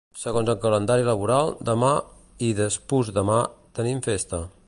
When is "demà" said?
1.69-1.91